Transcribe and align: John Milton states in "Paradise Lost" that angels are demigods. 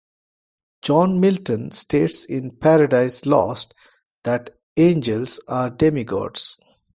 John 0.81 1.19
Milton 1.19 1.69
states 1.69 2.25
in 2.25 2.55
"Paradise 2.57 3.27
Lost" 3.27 3.75
that 4.23 4.49
angels 4.75 5.39
are 5.47 5.69
demigods. 5.69 6.57